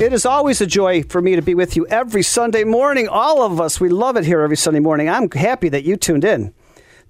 [0.00, 3.06] It is always a joy for me to be with you every Sunday morning.
[3.06, 5.10] All of us, we love it here every Sunday morning.
[5.10, 6.54] I'm happy that you tuned in.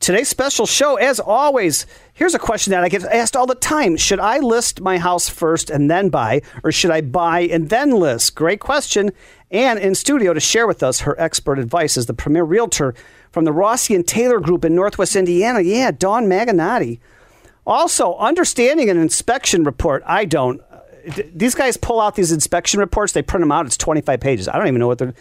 [0.01, 3.97] Today's special show, as always, here's a question that I get asked all the time
[3.97, 7.93] Should I list my house first and then buy, or should I buy and then
[7.93, 8.35] list?
[8.35, 9.13] Great question.
[9.53, 12.97] And in studio to share with us her expert advice is the premier realtor
[13.31, 15.61] from the Rossi and Taylor Group in Northwest Indiana.
[15.61, 16.99] Yeah, Dawn Maganotti.
[17.65, 20.03] Also, understanding an inspection report.
[20.07, 20.61] I don't.
[21.35, 23.13] These guys pull out these inspection reports.
[23.13, 23.67] They print them out.
[23.67, 24.49] It's 25 pages.
[24.49, 25.15] I don't even know what they're.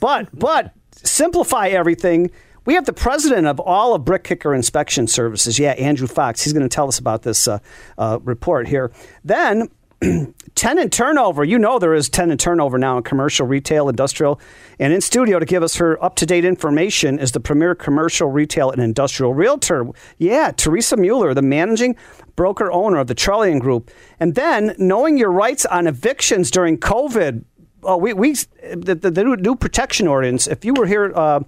[0.00, 2.30] But but simplify everything
[2.64, 5.58] we have the president of all of Brick Kicker Inspection Services.
[5.58, 6.42] Yeah, Andrew Fox.
[6.42, 7.58] He's going to tell us about this uh,
[7.96, 8.92] uh, report here.
[9.24, 9.68] Then,
[10.54, 11.44] tenant turnover.
[11.44, 14.40] You know there is tenant turnover now in commercial, retail, industrial.
[14.78, 18.28] And in studio to give us her up to date information is the premier commercial,
[18.28, 19.86] retail, and industrial realtor.
[20.18, 21.96] Yeah, Teresa Mueller, the managing
[22.36, 23.90] broker owner of the Trillium Group.
[24.18, 27.44] And then, knowing your rights on evictions during COVID.
[27.82, 30.46] Oh, we, we the, the, the new protection ordinance.
[30.46, 31.40] If you were here, uh,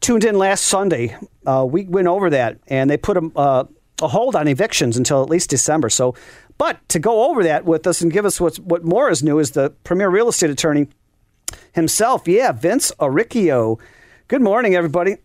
[0.00, 3.64] tuned in last Sunday, uh, we went over that, and they put a, uh,
[4.02, 5.88] a hold on evictions until at least December.
[5.88, 6.14] So,
[6.62, 9.40] but to go over that with us and give us what's, what more is new
[9.40, 10.86] is the premier real estate attorney
[11.72, 12.28] himself.
[12.28, 13.80] Yeah, Vince Arricchio.
[14.28, 15.16] Good morning, everybody.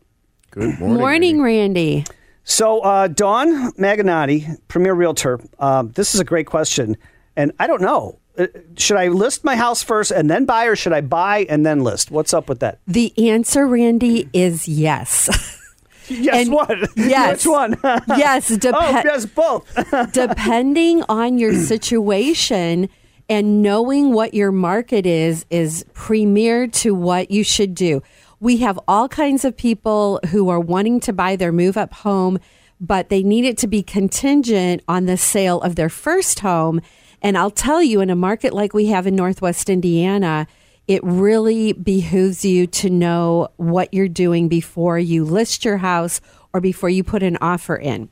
[0.50, 2.06] Good morning, morning Randy.
[2.44, 5.40] So, uh, Dawn Maganotti, premier realtor.
[5.60, 6.98] Um, this is a great question,
[7.36, 8.18] and I don't know.
[8.36, 11.64] Uh, should I list my house first and then buy, or should I buy and
[11.64, 12.10] then list?
[12.10, 12.80] What's up with that?
[12.88, 15.30] The answer, Randy, is yes.
[16.10, 16.78] Yes, And- what?
[16.96, 17.46] yes.
[17.46, 17.78] Which one?
[18.18, 19.66] yes, oh, yes, both.
[20.14, 22.90] depending on your situation
[23.30, 28.02] and knowing what your market is is premier to what you should do.
[28.40, 32.40] We have all kinds of people who are wanting to buy their move up home,
[32.80, 36.80] but they need it to be contingent on the sale of their first home.
[37.22, 40.48] And I'll tell you, in a market like we have in Northwest Indiana,
[40.88, 46.22] it really behooves you to know what you're doing before you list your house
[46.54, 48.10] or before you put an offer in.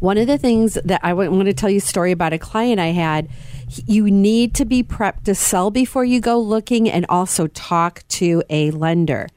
[0.00, 2.80] One of the things that I want to tell you a story about a client
[2.80, 3.28] I had.
[3.86, 8.42] You need to be prepped to sell before you go looking and also talk to
[8.50, 9.28] a lender.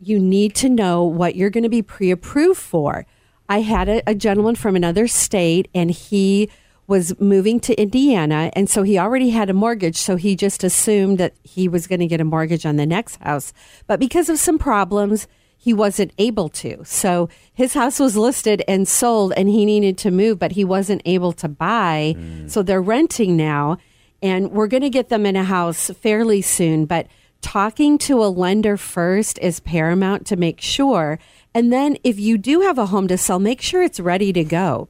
[0.00, 3.06] You need to know what you're going to be pre approved for.
[3.48, 6.50] I had a, a gentleman from another state and he
[6.88, 8.50] was moving to Indiana.
[8.54, 9.96] And so he already had a mortgage.
[9.96, 13.16] So he just assumed that he was going to get a mortgage on the next
[13.16, 13.52] house.
[13.86, 15.28] But because of some problems,
[15.58, 16.82] he wasn't able to.
[16.84, 21.02] So his house was listed and sold and he needed to move, but he wasn't
[21.04, 22.14] able to buy.
[22.16, 22.50] Mm.
[22.50, 23.76] So they're renting now
[24.22, 26.86] and we're going to get them in a house fairly soon.
[26.86, 27.06] But
[27.42, 31.18] talking to a lender first is paramount to make sure.
[31.54, 34.44] And then if you do have a home to sell, make sure it's ready to
[34.44, 34.88] go.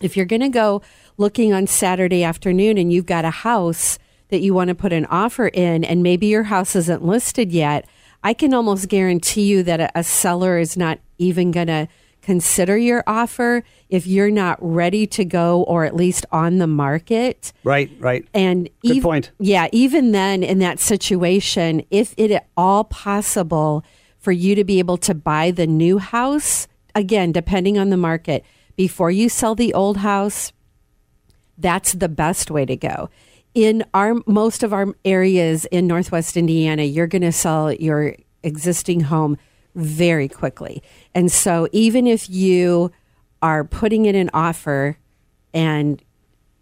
[0.00, 0.82] If you're going to go
[1.20, 3.98] looking on Saturday afternoon and you've got a house
[4.30, 7.86] that you want to put an offer in and maybe your house isn't listed yet,
[8.24, 11.88] I can almost guarantee you that a, a seller is not even going to
[12.22, 17.52] consider your offer if you're not ready to go or at least on the market.
[17.64, 18.26] right, right.
[18.32, 19.30] And Good ev- point.
[19.38, 23.84] Yeah, even then in that situation, if it at all possible
[24.18, 28.44] for you to be able to buy the new house, again, depending on the market,
[28.76, 30.52] before you sell the old house,
[31.60, 33.08] that's the best way to go.
[33.54, 39.00] In our most of our areas in Northwest Indiana, you're going to sell your existing
[39.00, 39.36] home
[39.74, 40.82] very quickly.
[41.14, 42.92] And so even if you
[43.42, 44.98] are putting in an offer
[45.52, 46.02] and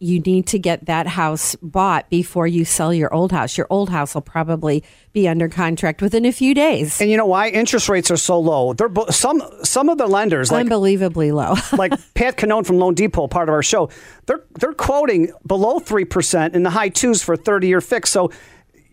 [0.01, 3.59] you need to get that house bought before you sell your old house.
[3.59, 7.01] Your old house will probably be under contract within a few days.
[7.01, 8.73] And you know why interest rates are so low?
[8.75, 11.55] They're bo- some some of the lenders like Unbelievably low.
[11.73, 13.91] like Pat Canone from Loan Depot, part of our show.
[14.27, 18.11] They're they're quoting below three percent in the high twos for thirty year fix.
[18.11, 18.31] So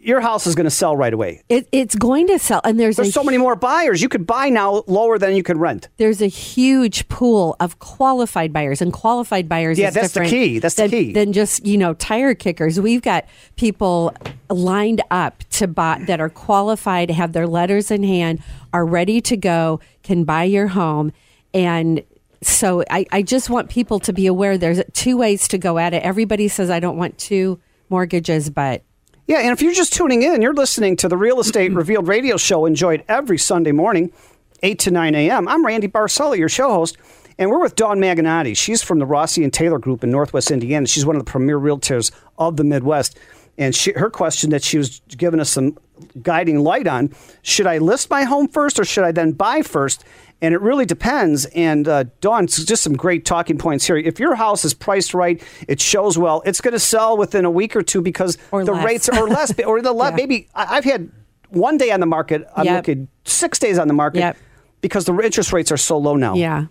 [0.05, 1.41] your house is going to sell right away.
[1.49, 4.01] It, it's going to sell, and there's There's so many more buyers.
[4.01, 5.89] You could buy now lower than you can rent.
[5.97, 10.59] there's a huge pool of qualified buyers and qualified buyers Yeah, that's the key.
[10.59, 11.11] That's the key.
[11.13, 13.25] than just you know tire kickers we've got
[13.55, 14.13] people
[14.49, 18.41] lined up to buy that are qualified have their letters in hand
[18.73, 21.11] are ready to go can buy your home
[21.53, 22.03] and
[22.43, 25.93] so I, I just want people to be aware there's two ways to go at
[25.93, 27.59] it everybody says i don't want two
[27.89, 28.83] mortgages but
[29.27, 31.77] Yeah, and if you're just tuning in, you're listening to the Real Estate mm-hmm.
[31.77, 34.13] Revealed radio show enjoyed every Sunday morning,
[34.62, 35.48] 8 to 9 a.m.
[35.48, 36.95] I'm Randy Barcella, your show host,
[37.39, 38.56] and we're with Dawn Maganotti.
[38.56, 40.86] She's from the Rossi and Taylor Group in Northwest Indiana.
[40.86, 43.18] She's one of the premier realtors of the Midwest.
[43.57, 45.75] And she, her question that she was giving us some
[46.22, 47.12] guiding light on
[47.42, 50.04] should I list my home first or should I then buy first?
[50.41, 51.45] And it really depends.
[51.55, 53.97] And uh, Dawn, just some great talking points here.
[53.97, 57.49] If your house is priced right, it shows well, it's going to sell within a
[57.51, 58.85] week or two because Or the less.
[58.85, 60.15] rates are less, or the le- Yeah.
[60.15, 61.09] maybe I- I've had
[61.49, 62.45] one day on the market.
[62.55, 62.75] I'm Yep.
[62.75, 64.37] looking six days on the market Yep.
[64.81, 66.35] because the interest rates are so low now.
[66.35, 66.65] Yeah.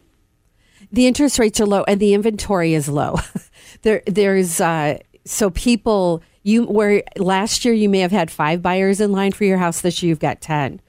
[0.93, 3.19] The interest rates are low and the inventory is low.
[3.83, 9.01] there there's uh so people you where last year you may have had 5 buyers
[9.01, 10.81] in line for your house this year you've got 10.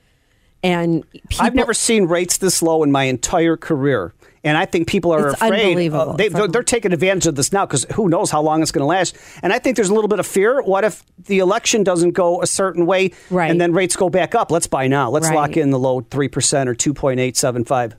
[0.66, 4.14] And people, I've never seen rates this low in my entire career.
[4.44, 5.92] And I think people are It's afraid.
[5.92, 8.72] uh, they, they're, they're taking advantage of this now because who knows how long it's
[8.72, 9.16] going to last.
[9.42, 10.62] And I think there's a little bit of fear.
[10.62, 13.50] What if the election doesn't go a certain way Right.
[13.50, 14.52] and then rates go back up?
[14.52, 15.10] Let's buy now.
[15.10, 17.94] Let's lock in the low 3% or 2.875.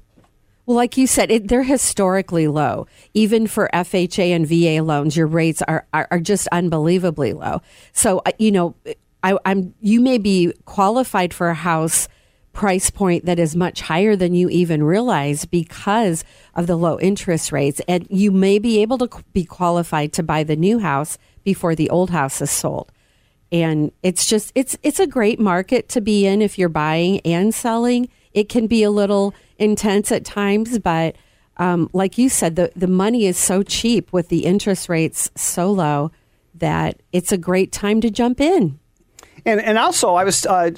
[0.66, 2.86] Well, like you said, it, they're historically low.
[3.14, 7.60] Even for FHA and VA loans, your rates are, are, are just unbelievably low.
[7.92, 8.74] So, uh, you know,
[9.22, 12.08] I, I'm you may be qualified for a house
[12.56, 16.24] price point that is much higher than you even realize because
[16.54, 20.42] of the low interest rates, and you may be able to be qualified to buy
[20.42, 22.90] the new house before the old house is sold.
[23.52, 27.54] And it's just it's it's a great market to be in if you're buying and
[27.54, 28.08] selling.
[28.32, 31.16] It can be a little intense at times but
[31.58, 35.70] um, like you said the, the money is so cheap with the interest rates so
[35.70, 36.10] low
[36.54, 38.78] that it's a great time to jump in.
[39.44, 40.70] And and also, I was uh,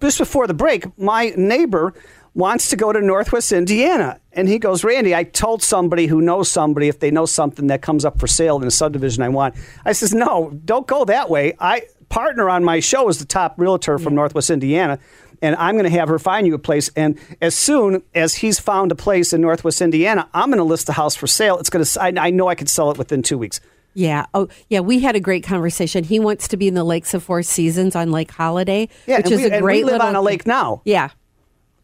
[0.00, 0.86] just before the break.
[0.98, 1.94] My neighbor
[2.34, 6.48] wants to go to Northwest Indiana, and he goes, "Randy, I told somebody who knows
[6.48, 9.54] somebody if they know something that comes up for sale in a subdivision I want."
[9.84, 11.54] I says, "No, don't go that way.
[11.58, 14.98] I partner on my show is the top realtor from Northwest Indiana."
[15.40, 16.90] And I'm going to have her find you a place.
[16.96, 20.86] And as soon as he's found a place in Northwest Indiana, I'm going to list
[20.86, 21.58] the house for sale.
[21.58, 22.02] It's going to.
[22.02, 23.60] I, I know I could sell it within two weeks.
[23.94, 27.14] Yeah oh yeah we had a great conversation he wants to be in the lakes
[27.14, 29.92] of four seasons on lake holiday Yeah, which is we, a and great we live
[29.94, 31.10] little on a lake now, yeah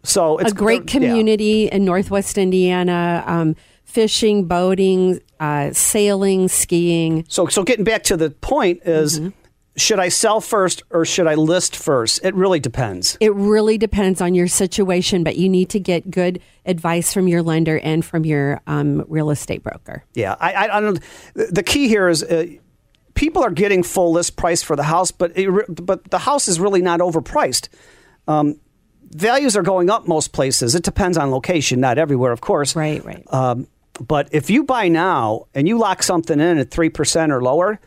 [0.03, 0.93] so it's a great yeah.
[0.93, 3.25] community in Northwest Indiana.
[3.27, 7.25] Um, fishing, boating, uh, sailing, skiing.
[7.29, 9.29] So, so getting back to the point is, Mm-hmm.
[9.76, 12.25] Should I sell first or should I list first?
[12.25, 13.17] It really depends.
[13.21, 17.43] It really depends on your situation, but you need to get good advice from your
[17.43, 20.05] lender and from your um, real estate broker.
[20.15, 21.00] Yeah, I, I, don't.
[21.35, 22.23] The key here is.
[22.23, 22.47] Uh,
[23.15, 26.59] People are getting full list price for the house, but it, but the house is
[26.59, 27.69] really not overpriced.
[28.27, 28.59] Um,
[29.11, 30.75] values are going up most places.
[30.75, 32.75] It depends on location, not everywhere, of course.
[32.75, 33.25] Right, right.
[33.32, 33.69] Um,
[34.00, 37.79] but if you buy now and you lock something in at three percent or lower,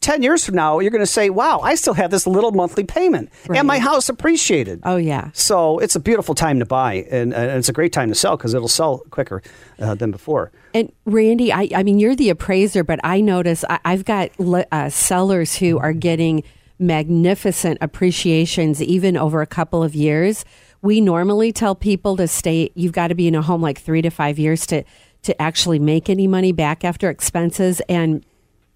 [0.00, 2.84] ten years from now you're going to say, "Wow, I still have this little monthly
[2.84, 3.58] payment, Right.
[3.58, 5.30] and my house appreciated." oh, yeah.
[5.32, 8.36] So it's a beautiful time to buy, and, and it's a great time to sell
[8.36, 9.42] because it'll sell quicker
[9.78, 10.52] uh, than before.
[10.74, 14.30] And Randy, I, I mean, you're the appraiser, but I notice I, I've got
[14.70, 16.44] uh, sellers who are getting
[16.78, 20.44] magnificent appreciations even over a couple of years.
[20.82, 24.00] We normally tell people to stay, you've got to be in a home like three
[24.02, 24.84] to five years to,
[25.24, 27.80] to actually make any money back after expenses.
[27.88, 28.24] And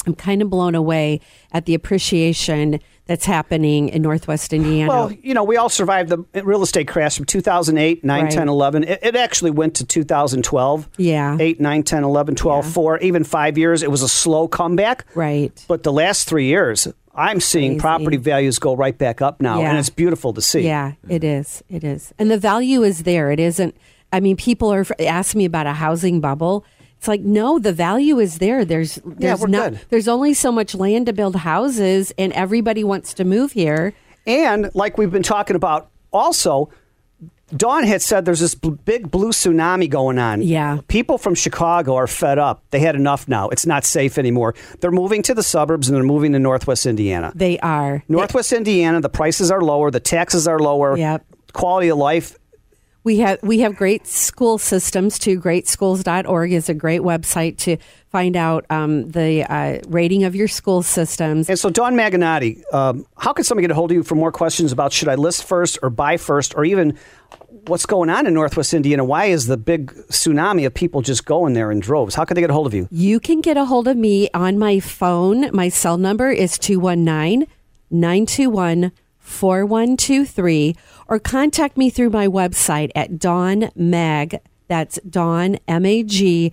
[0.06, 1.20] I'm kind of blown away
[1.52, 4.88] at the appreciation that's happening in Northwest Indiana.
[4.88, 8.32] Well, you know, we all survived the real estate crash from 2008, 9, Right.
[8.32, 8.84] 10, 11.
[8.84, 10.88] It, it actually went to 2012.
[10.96, 11.36] Yeah.
[11.38, 13.82] 8, 9, 10, 11, 12, 4, even five years.
[13.82, 15.04] It was a slow comeback.
[15.14, 15.64] right.
[15.68, 17.80] But the last three years, I'm seeing Crazy.
[17.80, 19.70] property values go right back up now, Yeah.
[19.70, 20.60] and it's beautiful to see.
[20.60, 21.10] Yeah, mm-hmm.
[21.12, 21.62] it is.
[21.68, 22.12] It is.
[22.18, 23.30] And the value is there.
[23.30, 23.76] It isn't.
[24.12, 26.64] I mean, people are asking me about a housing bubble.
[27.04, 28.64] It's like, no, the value is there.
[28.64, 29.80] There's, there's we're not, good.
[29.90, 33.92] there's only so much land to build houses, and everybody wants to move here.
[34.26, 36.70] And like we've been talking about also,
[37.54, 40.40] Dawn had said there's this bl- big blue tsunami going on.
[40.40, 40.78] Yeah.
[40.88, 42.64] People from Chicago are fed up.
[42.70, 43.50] They had enough now.
[43.50, 44.54] It's not safe anymore.
[44.80, 47.32] They're moving to the suburbs and they're moving to Northwest Indiana.
[47.34, 48.02] They are.
[48.08, 50.96] Northwest Indiana, the prices are lower, the taxes are lower.
[50.96, 51.22] Yep.
[51.52, 52.38] Quality of life.
[53.04, 55.38] We have we have great school systems too.
[55.38, 57.76] Greatschools.org is a great website to
[58.08, 61.50] find out um, the uh, rating of your school systems.
[61.50, 64.32] And so, Dawn Maganati, um, how can somebody get a hold of you for more
[64.32, 66.96] questions about should I list first or buy first, or even
[67.66, 69.04] what's going on in Northwest Indiana?
[69.04, 72.14] Why is the big tsunami of people just going there in droves?
[72.14, 72.88] How can they get a hold of you?
[72.90, 75.54] You can get a hold of me on my phone.
[75.54, 77.46] My cell number is 219
[77.90, 78.92] 921
[79.24, 80.76] 4123
[81.08, 84.38] or contact me through my website at Dawn Mag.
[84.68, 86.52] That's Dawn M A G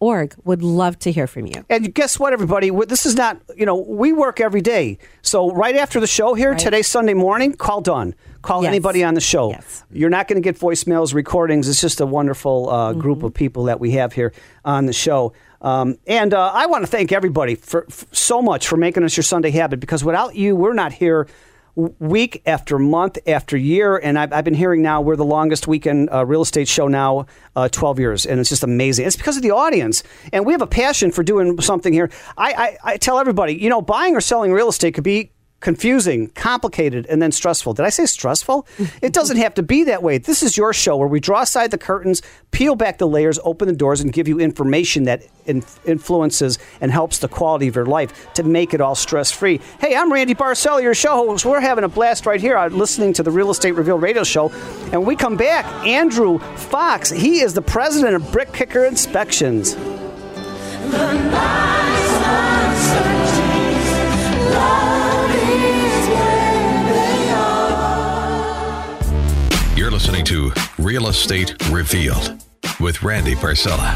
[0.00, 0.34] org.
[0.44, 1.64] Would love to hear from you.
[1.70, 2.70] And guess what, everybody?
[2.86, 4.98] This is not, you know, we work every day.
[5.22, 6.58] So right after the show here, Right.
[6.58, 8.14] today, Sunday morning, call Dawn.
[8.42, 8.70] Call Yes.
[8.70, 9.50] anybody on the show.
[9.50, 9.84] Yes.
[9.92, 11.68] You're not going to get voicemails, recordings.
[11.68, 13.26] It's just a wonderful uh, group Mm-hmm.
[13.26, 14.32] of people that we have here
[14.64, 15.32] on the show.
[15.60, 19.16] Um, and uh, I want to thank everybody for, for so much for making us
[19.16, 21.28] your Sunday habit because without you, we're not here
[21.74, 23.96] week after month after year.
[23.96, 27.26] And I've, I've been hearing now we're the longest weekend uh, real estate show now,
[27.56, 28.26] uh, 12 years.
[28.26, 29.06] And it's just amazing.
[29.06, 30.02] It's because of the audience.
[30.32, 32.10] And we have a passion for doing something here.
[32.36, 36.28] I, I, I tell everybody, you know, buying or selling real estate could be confusing,
[36.30, 37.72] complicated, and then stressful.
[37.72, 38.66] Did I say stressful?
[39.00, 40.18] it doesn't have to be that way.
[40.18, 43.68] This is your show where we draw aside the curtains, peel back the layers, open
[43.68, 47.86] the doors, and give you information that in- influences and helps the quality of your
[47.86, 49.60] life to make it all stress free.
[49.80, 51.46] Hey, I'm Randy Barcella, your show host.
[51.46, 54.50] We're having a blast right here uh, listening to the Real Estate Reveal radio show.
[54.50, 59.76] And when we come back, Andrew Fox, he is the president of Brick Kicker Inspections.
[70.32, 72.42] To Real Estate Revealed
[72.80, 73.94] with Randy Barcella.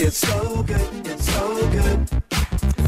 [0.00, 2.08] It's so good, it's so good,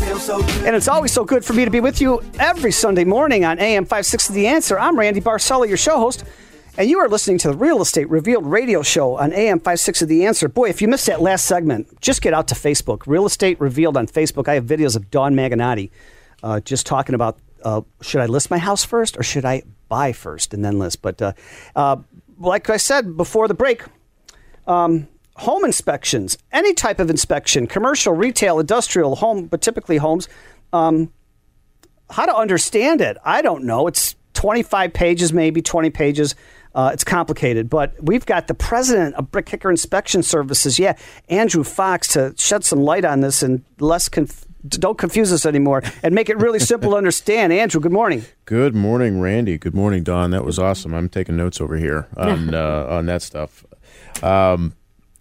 [0.01, 0.65] feels so good.
[0.65, 3.59] And it's always so good for me to be with you every Sunday morning on
[3.59, 4.79] AM 560 The Answer.
[4.79, 6.25] I'm Randy Barcella, your show host,
[6.79, 10.25] and you are listening to the Real Estate Revealed radio show on AM 560 The
[10.25, 10.49] Answer.
[10.49, 13.03] Boy, if you missed that last segment, just get out to Facebook.
[13.07, 14.49] Real Estate Revealed on Facebook.
[14.49, 15.91] I have videos of Dawn Maganati
[16.43, 20.13] uh, just talking about uh, should I list my house first or should I buy
[20.13, 21.03] first and then list?
[21.03, 21.33] But uh,
[21.75, 21.97] uh,
[22.39, 23.83] like I said before the break,
[25.37, 30.29] home inspections, any type of inspection, commercial, retail, industrial, home, but typically homes.
[30.73, 31.13] Um,
[32.11, 33.17] how to understand it?
[33.25, 33.87] I don't know.
[33.87, 36.35] It's 25 pages, maybe 20 pages.
[36.75, 40.97] Uh, it's complicated, but we've got the president of Brick Kicker Inspection Services, yeah,
[41.31, 45.83] Andrew Fox, to shed some light on this and less conf- don't confuse us anymore
[46.03, 47.53] and make it really simple to understand.
[47.53, 48.25] Andrew, good morning.
[48.45, 49.59] Good morning, Randy.
[49.59, 50.31] Good morning, Dawn.
[50.31, 50.95] That was awesome.
[50.95, 53.65] I'm taking notes over here on uh, on that stuff.
[54.23, 54.75] Um,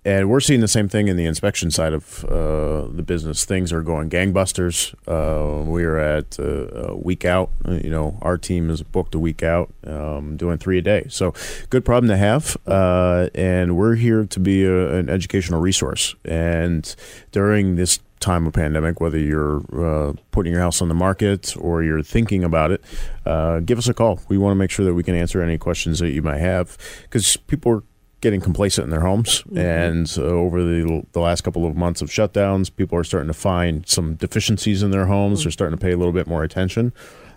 [0.05, 3.43] and we're seeing the same thing in the inspection side of uh, the business.
[3.43, 4.93] Things are going gangbusters.
[5.07, 7.49] Uh, we're at uh, a week out.
[7.67, 11.07] You know, our team is booked a week out, um, doing three a day.
[11.09, 11.33] So,
[11.71, 12.55] good problem to have.
[12.67, 16.13] Uh, and we're here to be a, an educational resource.
[16.23, 16.95] And
[17.31, 21.84] during this time of pandemic, whether you're uh, putting your house on the market or
[21.84, 22.84] you're thinking about it,
[23.25, 24.19] uh, give us a call.
[24.29, 26.77] We want to make sure that we can answer any questions that you might have
[27.03, 27.84] because people are
[28.22, 32.10] getting complacent in their homes, and uh, over the the last couple of months of
[32.10, 35.43] shutdowns, people are starting to find some deficiencies in their homes.
[35.43, 36.91] They're starting to pay a little bit more attention.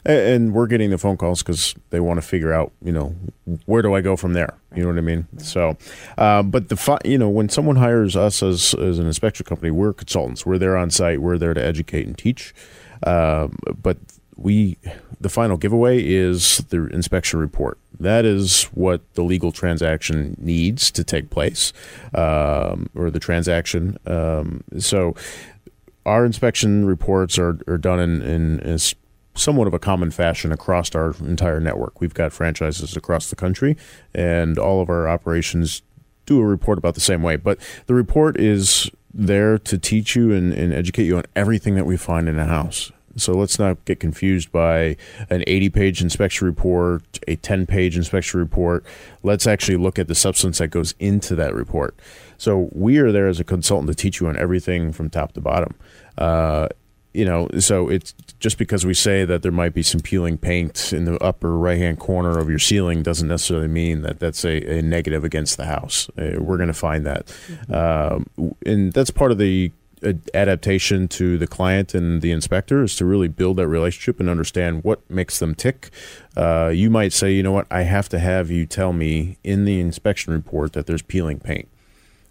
[0.05, 3.15] And we're getting the phone calls because they want to figure out, you know,
[3.67, 4.55] where do I go from there?
[4.75, 5.27] You know what I mean?
[5.39, 5.77] So,
[6.17, 9.71] uh, but the fi- you know, when someone hires us as as an inspection company,
[9.71, 10.47] we're consultants.
[10.47, 11.21] We're there on site.
[11.21, 12.55] We're there to educate and teach.
[13.07, 13.99] Um, but
[14.37, 14.79] we,
[15.21, 17.79] the final giveaway is the inspection report.
[17.99, 21.73] That is what the legal transaction needs to take place,
[22.15, 23.99] um, or the transaction.
[24.07, 25.17] Um, so,
[26.07, 28.79] our inspection reports are, are done in, in, in
[29.39, 32.01] somewhat of a common fashion across our entire network.
[32.01, 33.77] We've got franchises across the country,
[34.15, 35.83] and all of our operations
[36.27, 37.37] do a report about the same way.
[37.37, 41.87] But the report is there to teach you and, and educate you on everything that
[41.87, 42.93] we find in a house.
[43.17, 44.97] So let's not get confused by
[45.29, 48.85] an 80 page inspection report, a 10 page inspection report.
[49.23, 51.99] Let's actually look at the substance that goes into that report.
[52.37, 55.41] So we are there as a consultant to teach you on everything from top to
[55.41, 55.75] bottom.
[56.17, 56.69] Uh,
[57.19, 60.93] you know, so it's just because we say that there might be some peeling paint
[60.93, 64.79] in the upper right hand corner of your ceiling doesn't necessarily mean that that's a,
[64.79, 66.09] a negative against the house.
[66.11, 67.37] Uh, we're going to find that.
[67.69, 69.73] Um, and that's part of the
[70.33, 74.85] adaptation to the client and the inspector is to really build that relationship and understand
[74.85, 75.91] what makes them tick.
[76.37, 79.65] Uh, you might say, you know what, I have to have you tell me in
[79.65, 81.69] the inspection report that there's peeling paint.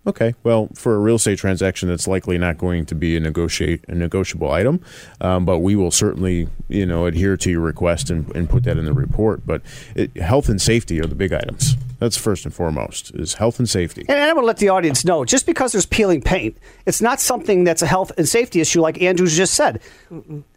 [0.07, 3.83] Okay, well, for a real estate transaction, that's likely not going to be a negotiate
[3.89, 4.79] a negotiable item,
[5.19, 8.77] um, but we will certainly, you know, adhere to your request and, and put that
[8.77, 9.45] in the report.
[9.45, 9.61] But
[9.95, 11.75] it, health and safety are the big items.
[11.99, 14.05] That's first and foremost is health and safety.
[14.07, 17.19] And I want to let the audience know just because there's peeling paint, it's not
[17.19, 19.81] something that's a health and safety issue like Andrews just said.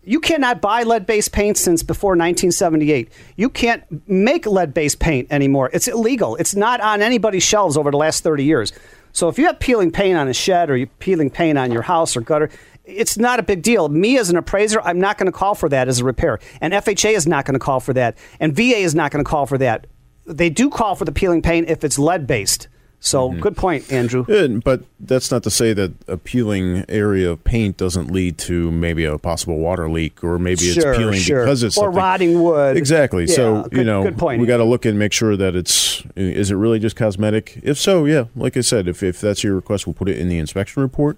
[0.05, 3.11] You cannot buy lead based paint since before 1978.
[3.37, 5.71] You can't make lead based paint anymore.
[5.73, 6.37] It's illegal.
[6.37, 8.73] It's not on anybody's shelves over the last 30 years.
[9.13, 11.83] So if you have peeling paint on a shed or you peeling paint on your
[11.83, 12.51] house or gutter,
[12.85, 13.89] it's not a big deal.
[13.89, 16.39] Me as an appraiser, I'm not going to call for that as a repair.
[16.61, 18.17] And FHA is not going to call for that.
[18.39, 19.87] And VA is not going to call for that.
[20.27, 22.69] They do call for the peeling paint if it's lead based.
[23.03, 23.41] So Mm-hmm.
[23.41, 24.25] good point, Andrew.
[24.27, 28.71] Good, but that's not to say that a peeling area of paint doesn't lead to
[28.71, 31.41] maybe a possible water leak, or maybe Sure, it's peeling sure.
[31.45, 32.77] because it's Or something- rotting wood.
[32.77, 33.25] Exactly.
[33.25, 34.41] Yeah, so good- you know, good point.
[34.41, 37.59] we got to look and make sure that it's is it really just cosmetic.
[37.63, 40.29] If so, yeah, like I said, if if that's your request, we'll put it in
[40.29, 41.17] the inspection report.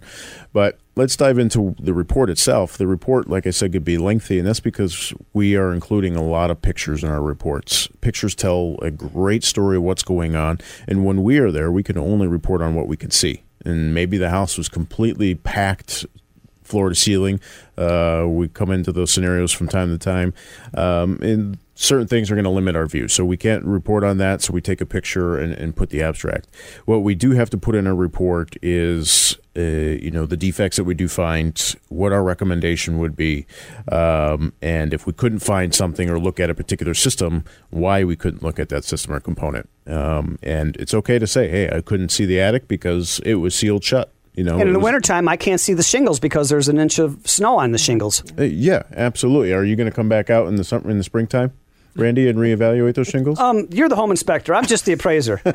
[0.52, 2.76] But let's dive into the report itself.
[2.76, 6.22] The report, like I said, could be lengthy, and that's because we are including a
[6.22, 7.88] lot of pictures in our reports.
[8.00, 11.82] Pictures tell a great story of what's going on, and when we are there, we
[11.82, 13.42] can only report on what we can see.
[13.64, 16.04] And maybe the house was completely packed
[16.72, 17.38] floor to ceiling.
[17.76, 20.32] Uh, we come into those scenarios from time to time,
[20.74, 23.08] um, and certain things are going to limit our view.
[23.08, 24.40] So we can't report on that.
[24.42, 26.48] So we take a picture and, and put the abstract.
[26.84, 30.76] What we do have to put in a report is, uh, you know, the defects
[30.76, 33.46] that we do find, what our recommendation would be,
[33.90, 38.16] um, and if we couldn't find something or look at a particular system, why we
[38.16, 39.68] couldn't look at that system or component.
[39.86, 43.54] Um, and it's okay to say, hey, I couldn't see the attic because it was
[43.54, 44.12] sealed shut.
[44.34, 46.78] You know, And in the was- wintertime, I can't see the shingles because there's an
[46.78, 48.22] inch of snow on the shingles.
[48.38, 49.52] Uh, yeah, absolutely.
[49.52, 51.52] Are you going to come back out in the summer in the springtime,
[51.96, 53.38] Randy, and reevaluate those shingles?
[53.38, 54.54] Um, you're the home inspector.
[54.54, 55.40] I'm just the appraiser.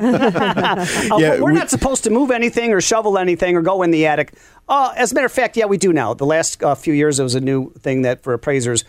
[1.10, 3.90] Uh, Yeah, we're we- not supposed to move anything or shovel anything or go in
[3.90, 4.34] the attic.
[4.68, 6.14] Uh, as a matter of fact, yeah, we do now.
[6.14, 8.84] The last uh, few years, it was a new thing that for appraisers,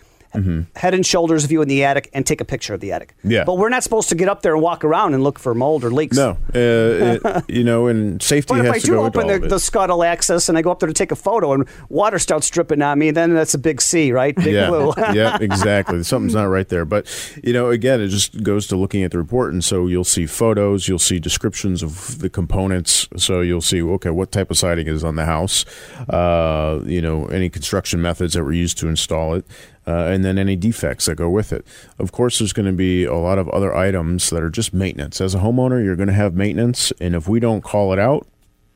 [0.75, 3.15] head and shoulders view in the attic and take a picture of the attic.
[3.19, 3.31] Mm-hmm.
[3.31, 3.43] Yeah.
[3.43, 5.83] But we're not supposed to get up there and walk around and look for mold
[5.83, 6.17] or leaks.
[6.17, 10.03] no, uh, it, you know, and safety But if I do open the, the scuttle
[10.03, 12.99] access and I go up there to take a photo and water starts dripping on
[12.99, 14.35] me, then that's a big C, right?
[14.35, 14.93] Big yeah, blue.
[15.13, 16.03] yeah, exactly.
[16.03, 16.85] Something's not right there.
[16.85, 17.07] But
[17.43, 20.25] you know, again, it just goes to looking at the report, and so you'll see
[20.25, 23.07] photos, you'll see descriptions of the components.
[23.17, 25.65] So you'll see, okay, what type of siding is on the house,
[26.09, 29.45] uh, you know, any construction methods that were used to install it.
[29.89, 31.65] Uh, and then any defects that go with it.
[31.97, 35.19] Of course, there's going to be a lot of other items that are just maintenance.
[35.19, 38.27] As a homeowner, you're going to have maintenance, and if we don't call it out,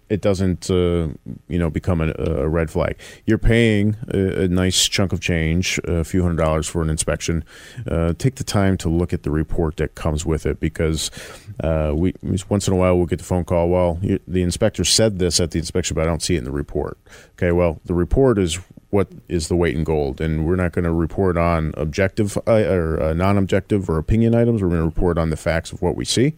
[0.10, 1.08] it doesn't uh,
[1.48, 2.98] you know become a, a red flag.
[3.26, 7.44] You're paying a, a nice chunk of change, a few hundred dollars for an inspection.
[7.88, 11.10] Uh, take the time to look at the report that comes with it because
[11.64, 12.14] uh, we
[12.50, 13.70] once in a while we'll get the phone call.
[13.70, 16.44] Well, you, the inspector said this at the inspection, but I don't see it in
[16.44, 16.98] the report.
[17.38, 18.60] Okay, well the report is
[18.94, 22.52] what is the weight in gold, and we're not going to report on objective uh,
[22.52, 24.62] or uh, non-objective or opinion items.
[24.62, 26.36] We're going to report on the facts of what we see,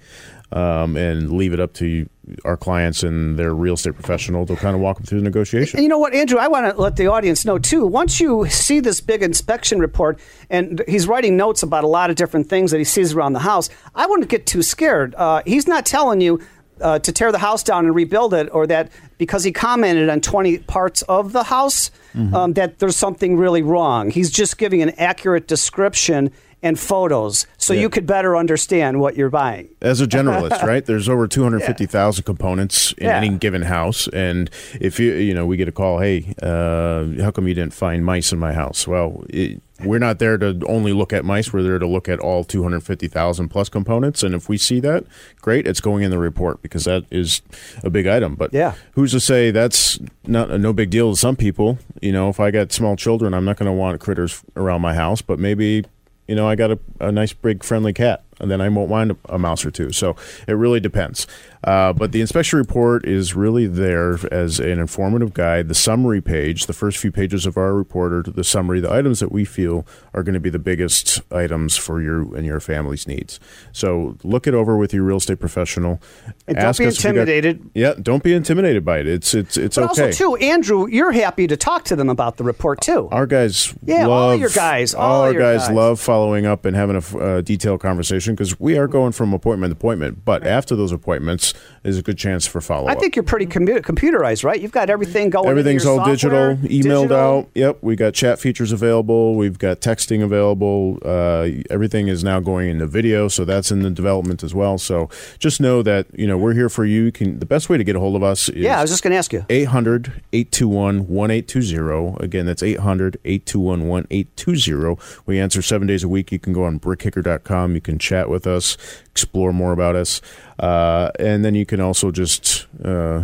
[0.54, 2.08] um, and leave it up to
[2.44, 5.78] our clients and their real estate professional to kind of walk them through the negotiation.
[5.78, 6.39] And you know what, Andrew?
[6.39, 7.86] I want to let the audience know too.
[7.86, 10.18] Once you see this big inspection report,
[10.50, 13.39] and he's writing notes about a lot of different things that he sees around the
[13.39, 15.13] house, I wouldn't get too scared.
[15.15, 16.39] Uh, he's not telling you
[16.82, 20.22] uh, to tear the house down and rebuild it, or that because he commented on
[20.22, 21.92] 20 parts of the house,
[22.34, 24.10] um, that there's something really wrong.
[24.10, 26.32] He's just giving an accurate description
[26.64, 27.82] and photos so Yeah.
[27.82, 29.68] you could better understand what you're buying.
[29.82, 30.84] as a generalist, right?
[30.84, 33.18] There's over 250,000 components in Yeah.
[33.18, 34.50] any given house, and
[34.82, 38.04] if you you know we get a call, hey, uh, how come you didn't find
[38.06, 38.88] mice in my house?
[38.88, 41.52] Well, it, we're not there to only look at mice.
[41.52, 45.04] We're there to look at all 250,000 plus components, and if we see that,
[45.42, 47.42] great, it's going in the report because that is
[47.84, 48.36] a big item.
[48.36, 48.76] But Yeah.
[48.94, 51.80] who's to say that's not a no big deal to some people?
[52.02, 54.94] You know, if I got small children, I'm not going to want critters around my
[54.94, 55.84] house, but maybe
[56.28, 59.12] you know, I got a, a nice big friendly cat, and then I won't mind
[59.12, 59.92] a, a mouse or two.
[59.92, 60.16] So
[60.48, 61.28] it really depends.
[61.65, 65.67] Uh, but the inspection report is really there as an informative guide.
[65.67, 69.19] The summary page, the first few pages of our report are the summary, the items
[69.19, 73.08] that we feel are going to be the biggest items for you and your family's
[73.08, 73.39] needs.
[73.71, 75.99] So look it over with your real estate professional.
[76.47, 77.69] And don't be you got- intimidated.
[77.73, 79.08] yeah, don't be intimidated by it.
[79.08, 80.04] It's it's it's But okay.
[80.08, 83.10] also, too, Andrew, you're happy to talk to them about the report too.
[83.12, 85.71] Our guys, Yeah, all your guys, all, all our guys, guys.
[85.75, 89.71] love following up and having a uh, detailed conversation because we are going from appointment
[89.71, 90.23] to appointment.
[90.25, 92.98] But after those appointments, is a good chance for follow up.
[92.98, 94.60] I think you're pretty commu- computerized, right?
[94.60, 95.48] You've got everything going.
[95.48, 97.18] Everything's all software, digital, emailed digital.
[97.18, 97.50] out.
[97.54, 99.36] Yep, we got chat features available.
[99.36, 101.00] We've got texting available.
[101.06, 104.78] Uh, everything is now going into video, so that's in the development as well.
[104.78, 107.04] So just know that you know we're here for you.
[107.04, 108.91] you can the best way to get a hold of us is Yeah, I was
[108.91, 109.46] just going to ask you.
[109.50, 112.24] 800 821 1820.
[112.24, 115.22] Again, that's 800 821 1820.
[115.26, 116.32] We answer seven days a week.
[116.32, 117.76] You can go on brickkicker.com.
[117.76, 118.78] You can chat with us,
[119.15, 120.21] explore more about us.
[120.60, 123.23] Uh, and then you can also just uh,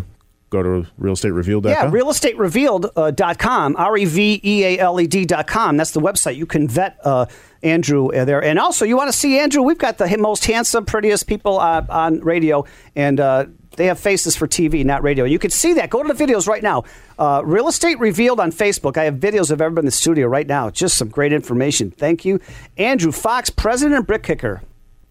[0.49, 1.69] go to realestaterevealed.com.
[1.69, 5.75] Yeah, realestaterevealed.com, R E V E A L E D.com.
[5.75, 6.37] That's the website.
[6.37, 7.25] You can vet uh,
[7.61, 8.41] Andrew uh, there.
[8.41, 9.61] And also, you want to see Andrew?
[9.63, 14.35] We've got the most handsome, prettiest people uh, on radio, and uh, they have faces
[14.35, 15.25] for TV, not radio.
[15.25, 15.89] You can see that.
[15.89, 16.85] Go to the videos right now.
[17.19, 18.95] Uh, Real Estate Revealed on Facebook.
[18.97, 20.69] I have videos of everybody in the studio right now.
[20.69, 21.91] Just some great information.
[21.91, 22.39] Thank you.
[22.77, 24.61] Andrew Fox, President Brick Kicker.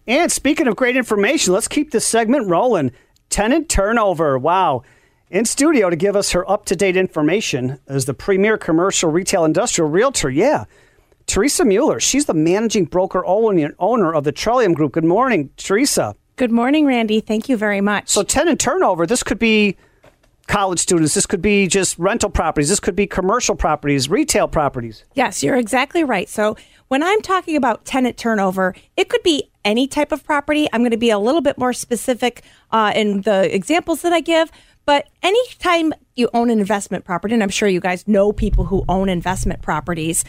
[0.07, 2.91] And speaking of great information, let's keep this segment rolling.
[3.29, 4.37] tenant turnover.
[4.37, 4.83] Wow.
[5.29, 9.45] In studio to give us her up to date information is the premier commercial retail
[9.45, 10.29] industrial realtor.
[10.29, 10.65] Yeah.
[11.27, 11.99] Teresa Mueller.
[12.01, 14.91] She's the managing broker owner owner of the Trillium Group.
[14.91, 16.15] Good morning, Teresa.
[16.35, 17.21] Good morning, Randy.
[17.21, 18.09] Thank you very much.
[18.09, 19.77] So, tenant turnover, this could be
[20.51, 25.05] college students, this could be just rental properties, this could be commercial properties, retail properties.
[25.13, 26.27] yes, you're exactly right.
[26.27, 26.57] So,
[26.89, 30.67] when I'm talking about tenant turnover, it could be any type of property.
[30.73, 34.19] I'm going to be a little bit more specific uh, in the examples that I
[34.19, 34.51] give.
[34.85, 38.83] But anytime you own an investment property, and I'm sure you guys know people who
[38.89, 40.25] own investment properties,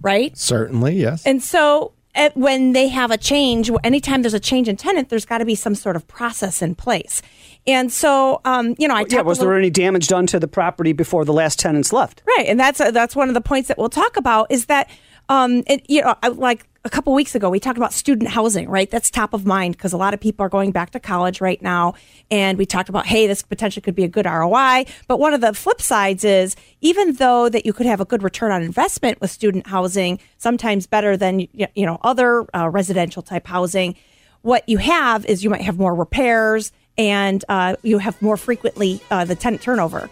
[0.00, 0.34] right?
[0.38, 1.26] Certainly, yes.
[1.26, 5.26] And so eh, when they have a change, anytime there's a change in tenant, there's
[5.26, 7.20] got to be some sort of process in place.
[7.66, 10.48] And so, um, you know, I Yeah, was little- there any damage done to the
[10.48, 12.22] property before the last tenants left?
[12.38, 14.88] Right, and that's that's one of the points that we'll talk about is that
[15.28, 18.68] um, it, you know, like a couple weeks ago, we talked about student housing.
[18.68, 21.40] Right, that's top of mind because a lot of people are going back to college
[21.40, 21.94] right now,
[22.30, 24.86] and we talked about hey, this potentially could be a good ROI.
[25.08, 28.22] But one of the flip sides is even though that you could have a good
[28.22, 33.48] return on investment with student housing, sometimes better than you know other uh, residential type
[33.48, 33.96] housing.
[34.42, 39.00] What you have is you might have more repairs and uh, you have more frequently
[39.10, 40.08] uh, the tenant turnover.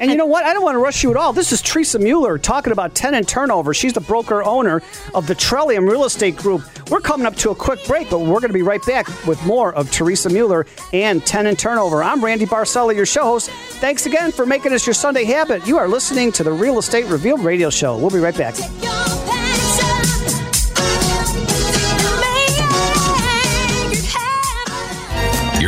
[0.00, 0.44] And you know what?
[0.44, 1.32] I don't want to rush you at all.
[1.32, 3.72] This is Teresa Mueller talking about tenant turnover.
[3.72, 4.82] She's the broker owner
[5.14, 6.62] of the Trillium Real Estate Group.
[6.90, 9.40] We're coming up to a quick break, but we're going to be right back with
[9.46, 12.02] more of Teresa Mueller and tenant turnover.
[12.02, 13.50] I'm Randy Barcella, your show host.
[13.50, 15.68] Thanks again for making us your Sunday habit.
[15.68, 17.96] You are listening to the Real Estate Revealed radio show.
[17.96, 19.11] We'll be right back.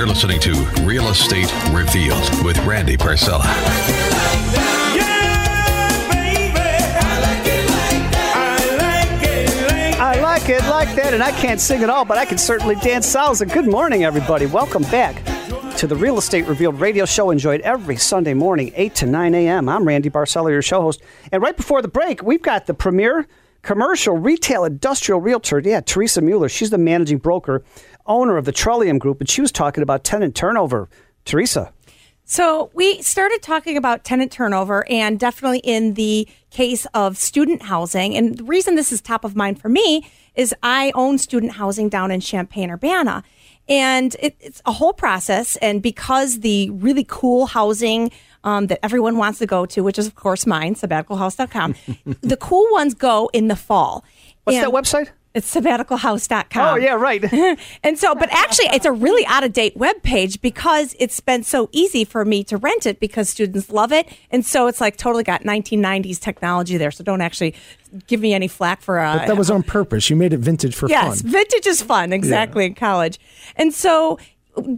[0.05, 3.41] You're listening to Real Estate Revealed with Randy Barcella.
[9.99, 12.75] I like it like that, and I can't sing at all, but I can certainly
[12.75, 13.51] dance salsa.
[13.51, 14.45] Good morning, everybody.
[14.45, 15.25] Welcome back
[15.79, 19.71] to the Real Estate Revealed radio show, enjoyed every Sunday morning, 8 to 9 a.m.
[19.71, 21.01] I'm Randy Barcella, your show host.
[21.33, 23.27] And right before the break, we've got the premier
[23.65, 26.49] commercial retail industrial realtor, yeah, Teresa Mueller.
[26.49, 27.65] She's the managing broker,
[28.07, 30.89] owner of the Trillium Group, and she was talking about tenant turnover.
[31.25, 31.73] Teresa.
[32.27, 38.17] So we started talking about tenant turnover and definitely in the case of student housing.
[38.17, 41.89] And the reason this is top of mind for me is I own student housing
[41.91, 43.23] down in Champaign Urbana.
[43.69, 45.57] And it, it's a whole process.
[45.57, 48.11] And because the really cool housing
[48.43, 51.75] um, that everyone wants to go to, which is, of course, mine, sabbaticalhouse.com,
[52.23, 54.05] the cool ones go in the fall.
[54.45, 55.11] What's And that website?
[55.35, 56.75] It's sabbaticalhouse.com.
[56.75, 57.23] Oh, yeah, right.
[57.83, 61.43] And so, but actually, it's a really out of date web page because it's been
[61.43, 64.09] so easy for me to rent it because students love it.
[64.31, 66.91] And so it's like totally got 1990s technology there.
[66.93, 67.55] So don't actually
[68.07, 70.09] give me any flack for uh, But that was on purpose.
[70.09, 71.31] You made it vintage for Yes, fun.
[71.33, 73.19] vintage is fun, exactly in college.
[73.57, 74.19] And so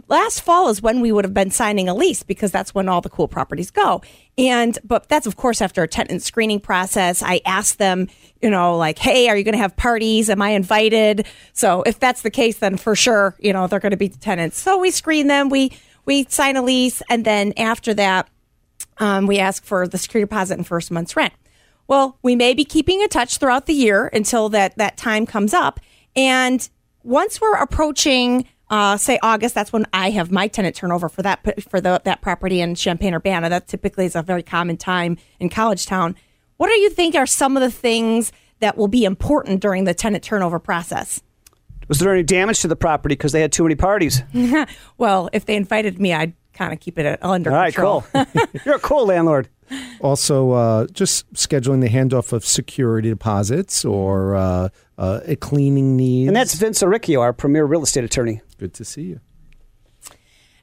[0.07, 3.01] last fall is when we would have been signing a lease because that's when all
[3.01, 4.01] the cool properties go.
[4.37, 7.21] And but that's of course after a tenant screening process.
[7.21, 8.07] I asked them,
[8.41, 10.29] you know, like, hey, are you going to have parties?
[10.29, 11.25] Am I invited?
[11.53, 14.59] So if that's the case, then for sure, you know, they're going to be tenants.
[14.59, 15.71] So we screen them, we
[16.05, 18.29] we sign a lease, and then after that,
[18.99, 21.33] um, we ask for the security deposit and first month's rent.
[21.87, 25.53] Well, we may be keeping in touch throughout the year until that that time comes
[25.53, 25.79] up.
[26.15, 26.67] And
[27.03, 31.61] once we're approaching, uh, say August, that's when I have my tenant turnover for that
[31.69, 33.49] for the, that property in Champaign Urbana.
[33.49, 36.15] That typically is a very common time in College Town.
[36.57, 39.93] What do you think are some of the things that will be important during the
[39.93, 41.21] tenant turnover process?
[41.87, 44.23] Was there any damage to the property because they had too many parties?
[44.97, 48.03] Well, if they invited me, I'd kind of keep it under All right, control.
[48.13, 48.25] cool.
[48.65, 49.47] You're a cool landlord.
[49.99, 56.27] Also, uh, just scheduling the handoff of security deposits or uh, uh, a cleaning needs.
[56.27, 58.41] And that's Vince Aricchio, our premier real estate attorney.
[58.57, 59.19] good to see you.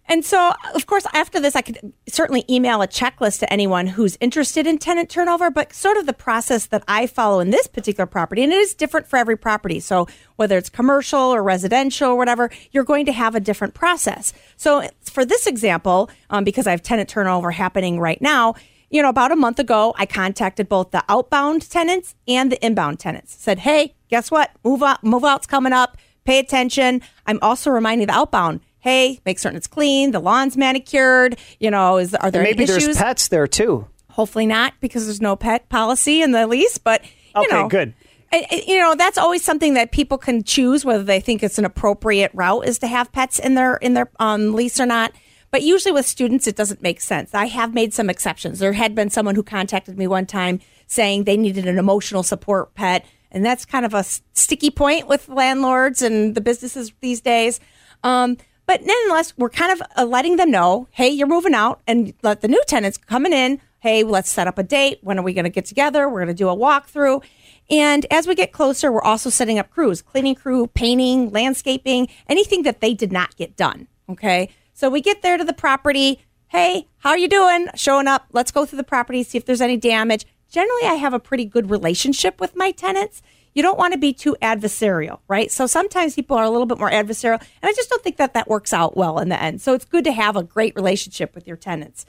[0.07, 4.19] And so, of course, after this, I could certainly email a checklist to anyone who's
[4.21, 8.07] interested in tenant turnover, but sort of the process that I follow in this particular
[8.07, 9.81] property, and it is different for every property.
[9.81, 14.35] So, whether it's commercial or residential or whatever, you're going to have a different process.
[14.57, 18.57] So, for this example, um, because I have tenant turnover happening right now,
[18.95, 23.01] you know, about a month ago, I contacted both the outbound tenants and the inbound
[23.01, 23.35] tenants.
[23.35, 24.53] Said, hey, guess what?
[24.65, 25.97] Move out, move out's coming up.
[26.25, 27.03] Pay attention.
[27.27, 31.37] I'm also reminding the outbound, hey, make certain it's clean, the lawn's manicured.
[31.59, 32.85] You know, is are there And maybe any issues?
[32.85, 33.87] there's pets there too.
[34.11, 36.79] Hopefully not, because there's no pet policy in the lease.
[36.79, 37.03] But
[37.35, 37.95] you Okay, know, good.
[38.33, 41.65] I- You know, that's always something that people can choose whether they think it's an
[41.65, 45.11] appropriate route is to have pets in their in their um, lease or not.
[45.55, 47.33] But usually with students, it doesn't make sense.
[47.33, 48.59] I have made some exceptions.
[48.59, 52.75] There had been someone who contacted me one time saying they needed an emotional support
[52.75, 57.61] pet, and that's kind of a sticky point with landlords and the businesses these days.
[58.03, 58.37] Um,
[58.67, 62.41] but nonetheless, we're kind of uh, letting them know, hey, you're moving out, and let
[62.41, 63.61] the new tenants coming in.
[63.79, 64.99] Hey, let's set up a date.
[65.03, 66.09] When are we going to get together?
[66.09, 67.23] We're going to do a walkthrough.
[67.71, 72.65] And as we get closer, we're also setting up crews, cleaning crew, painting, landscaping, anything
[72.65, 73.87] that they did not get done.
[74.09, 74.51] Okay.
[74.75, 76.21] So we get there to the property.
[76.49, 77.69] Hey, how are you doing?
[77.75, 78.27] Showing up.
[78.33, 80.27] Let's go through the property, see if there's any damage.
[80.51, 83.23] Generally, I have a pretty good relationship with my tenants.
[83.55, 85.51] You don't want to be too adversarial, right?
[85.51, 88.35] So sometimes people are a little bit more adversarial, and I just don't think that
[88.35, 89.61] that works out well in the end.
[89.61, 92.05] So it's good to have a great relationship with your tenants.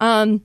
[0.00, 0.42] Um,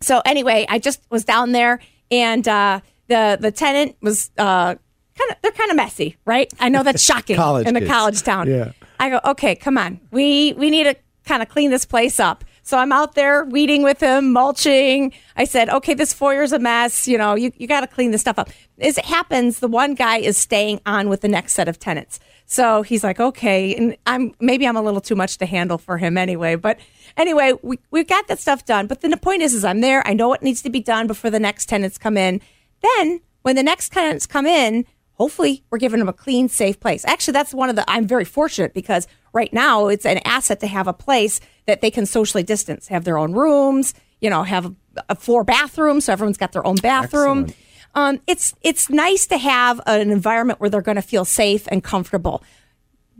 [0.00, 1.78] so anyway, I just was down there,
[2.10, 6.52] and uh, the the tenant was uh, kind of they're kind of messy, right?
[6.58, 7.90] I know that's shocking in a kids.
[7.90, 8.48] college town.
[8.48, 8.72] Yeah.
[9.02, 12.44] I go, okay, come on, we we need to kind of clean this place up.
[12.62, 15.12] So I'm out there weeding with him, mulching.
[15.36, 17.08] I said, okay, this foyer's a mess.
[17.08, 18.50] You know, you, you got to clean this stuff up.
[18.78, 22.20] As it happens, the one guy is staying on with the next set of tenants.
[22.46, 25.98] So he's like, okay, and I'm maybe I'm a little too much to handle for
[25.98, 26.54] him anyway.
[26.54, 26.78] But
[27.16, 28.86] anyway, we we've got that stuff done.
[28.86, 30.06] But then the point is, is I'm there.
[30.06, 32.40] I know what needs to be done before the next tenants come in.
[32.82, 34.86] Then when the next tenants come in,
[35.22, 37.04] hopefully we're giving them a clean, safe place.
[37.04, 40.66] Actually, that's one of the, I'm very fortunate because right now it's an asset to
[40.66, 44.74] have a place that they can socially distance, have their own rooms, you know, have
[45.08, 46.06] a, four bathrooms.
[46.06, 47.54] So everyone's got their own bathroom.
[47.94, 51.84] Um, it's, it's nice to have an environment where they're going to feel safe and
[51.84, 52.42] comfortable.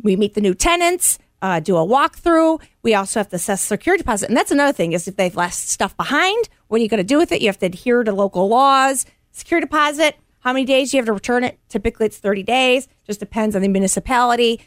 [0.02, 2.60] We meet the new tenants, uh, do a walkthrough.
[2.82, 4.28] We also have to assess security deposit.
[4.28, 7.04] And that's another thing is if they've left stuff behind, what are you going to
[7.04, 7.42] do with it?
[7.42, 9.06] You have to adhere to local laws.
[9.30, 11.58] Security deposit, how many days do you have to return it?
[11.68, 14.60] Typically it's 30 days, just depends on the municipality.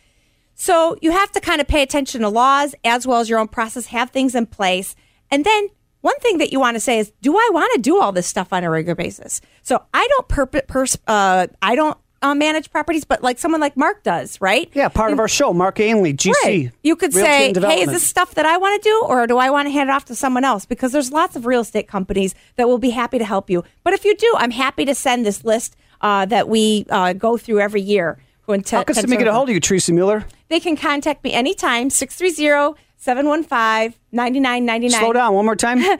[0.53, 3.49] So you have to kind of pay attention to laws as well as your own
[3.49, 4.95] process, have things in place.
[5.29, 5.67] And then
[6.01, 8.27] one thing that you want to say is, do I want to do all this
[8.27, 9.41] stuff on a regular basis?
[9.63, 13.77] So I don't perp- pers- uh, I don't uh, manage properties, but like someone like
[13.77, 14.69] Mark does, right?
[14.73, 16.33] Yeah, part of our show, Mark Ainley, GC.
[16.43, 16.71] Right.
[16.83, 19.49] You could say, hey, is this stuff that I want to do, or do I
[19.51, 20.65] want to hand it off to someone else?
[20.65, 23.63] Because there's lots of real estate companies that will be happy to help you.
[23.83, 27.38] But if you do, I'm happy to send this list uh, that we uh, go
[27.38, 28.17] through every year.
[28.45, 30.25] When te- How can somebody get a hold of you, Teresa Mueller?
[30.49, 34.99] They can contact me anytime, 630 715 9999.
[34.99, 35.79] Slow down one more time.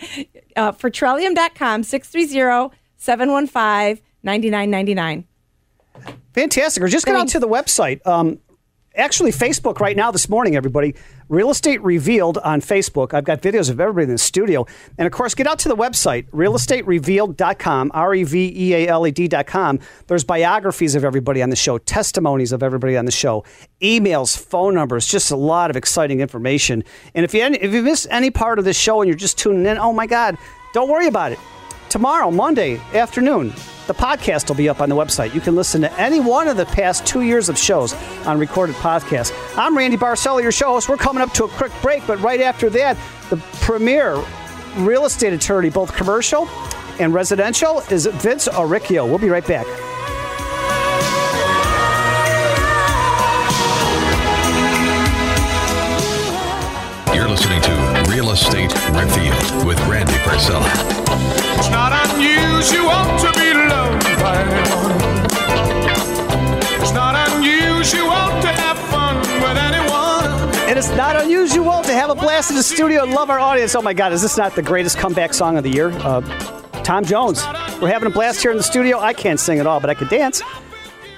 [0.58, 5.26] Uh, for Trillium.com, 630 715 9999.
[6.34, 6.84] Fantastic.
[6.84, 8.06] Or just get out to the website.
[8.06, 8.40] Um,
[8.96, 10.96] actually, Facebook right now this morning, everybody.
[11.28, 13.14] Real Estate Revealed on Facebook.
[13.14, 14.68] I've got videos of everybody in the studio.
[14.98, 19.08] And of course, get out to the website, realestaterevealed.com, R E V E A L
[19.08, 19.80] E D.com.
[20.08, 23.44] There's biographies of everybody on the show, testimonies of everybody on the show,
[23.82, 26.84] emails, phone numbers, just a lot of exciting information.
[27.16, 29.66] And if you, if you miss any part of this show and you're just tuning
[29.66, 30.38] in, oh my God,
[30.74, 31.40] don't worry about it.
[31.90, 33.54] Tomorrow, Monday afternoon,
[33.88, 35.34] the podcast will be up on the website.
[35.34, 37.94] You can listen to any one of the past two years of shows
[38.26, 39.32] on recorded podcasts.
[39.58, 40.90] I'm Randy Barcella, your show host.
[40.90, 42.98] We're coming up to a quick break, but right after that,
[43.30, 44.24] the premier
[44.78, 46.48] real estate attorney, both commercial
[47.00, 49.08] and residential, is Vince Oricchio.
[49.08, 49.68] We'll be right back.
[57.14, 60.68] You're listening to Real Estate Revealed with Randy Barcella.
[61.58, 63.55] It's not unusual to be
[66.82, 68.10] It's not unusual
[68.42, 70.70] to have fun with anyone.
[70.70, 73.76] And it's not unusual to have a blast in the studio and love our audience.
[73.76, 75.90] Oh my God, is this not the greatest comeback song of the year?
[75.90, 76.22] Uh,
[76.84, 77.46] Tom Jones.
[77.82, 79.00] We're having a blast here in the studio.
[79.00, 80.42] I can't sing at all, but I can dance.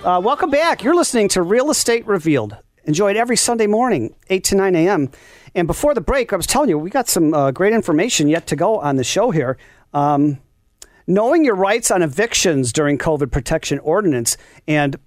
[0.04, 0.84] Uh, welcome back.
[0.84, 2.58] You're listening to Real Estate Revealed.
[2.86, 5.12] Enjoyed every Sunday morning, 8 to 9 a.m.
[5.56, 8.48] And before the break, I was telling you, we got some uh, great information yet
[8.48, 9.58] to go on the show here.
[9.94, 10.40] Um,
[11.08, 14.38] knowing your rights on evictions during COVID protection ordinance.
[14.68, 14.98] And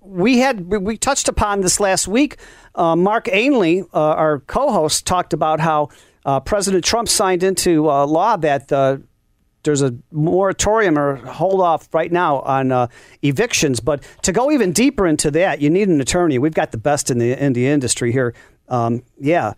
[0.00, 2.36] we had we- touched upon this last week.
[2.74, 5.88] Uh, Mark Ainley, uh, our co-host, talked about how
[6.24, 8.98] uh, President Trump signed into uh, law that uh,
[9.62, 12.88] there's a moratorium or hold off right now on uh,
[13.22, 13.80] evictions.
[13.80, 16.38] But to go even deeper into that, you need an attorney.
[16.38, 18.34] We've got the best in the in the industry here.
[18.68, 19.54] Um, yeah,